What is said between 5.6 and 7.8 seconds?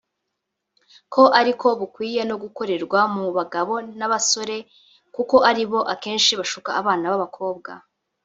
bo akenshi bashuka abana b’abakobwa